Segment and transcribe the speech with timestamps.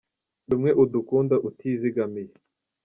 [0.49, 2.33] Rumwe udukunda utizigamiye